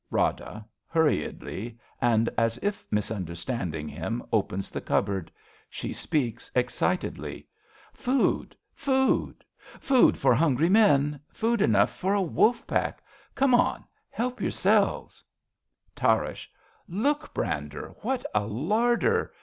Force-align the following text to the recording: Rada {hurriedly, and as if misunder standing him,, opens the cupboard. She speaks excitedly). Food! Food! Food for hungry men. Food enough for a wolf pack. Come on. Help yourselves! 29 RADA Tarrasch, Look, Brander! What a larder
Rada 0.09 0.65
{hurriedly, 0.87 1.77
and 2.01 2.27
as 2.35 2.57
if 2.63 2.89
misunder 2.89 3.37
standing 3.37 3.87
him,, 3.87 4.23
opens 4.33 4.71
the 4.71 4.81
cupboard. 4.81 5.31
She 5.69 5.93
speaks 5.93 6.49
excitedly). 6.55 7.45
Food! 7.93 8.55
Food! 8.73 9.45
Food 9.79 10.17
for 10.17 10.33
hungry 10.33 10.69
men. 10.69 11.19
Food 11.31 11.61
enough 11.61 11.91
for 11.95 12.15
a 12.15 12.19
wolf 12.23 12.65
pack. 12.65 13.03
Come 13.35 13.53
on. 13.53 13.83
Help 14.09 14.41
yourselves! 14.41 15.23
29 15.95 16.09
RADA 16.17 16.25
Tarrasch, 16.25 16.47
Look, 16.87 17.31
Brander! 17.35 17.89
What 18.01 18.25
a 18.33 18.43
larder 18.47 19.31